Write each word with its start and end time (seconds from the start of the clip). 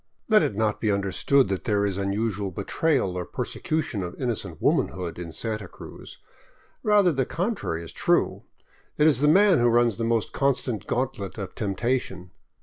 Let 0.27 0.41
it 0.41 0.55
not 0.55 0.81
be 0.81 0.91
understood 0.91 1.47
that 1.49 1.65
there 1.65 1.85
is 1.85 1.99
unusual 1.99 2.49
betrayal 2.49 3.15
or 3.15 3.23
persecu 3.23 3.83
tion 3.83 4.01
of 4.01 4.19
innocent 4.19 4.59
womanhood 4.59 5.19
in 5.19 5.31
Santa 5.31 5.67
Cruz. 5.67 6.17
Rather 6.81 7.11
the 7.11 7.23
contrary 7.23 7.83
is 7.83 7.93
true. 7.93 8.41
It 8.97 9.05
is 9.05 9.19
the 9.19 9.27
man 9.27 9.59
who 9.59 9.67
runs 9.67 9.99
the 9.99 10.03
most 10.03 10.33
constant 10.33 10.87
gauntlet 10.87 11.37
of 11.37 11.53
temptation. 11.53 12.31